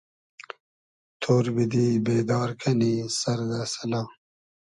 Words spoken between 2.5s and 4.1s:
کئنی سئر دۂ سئلا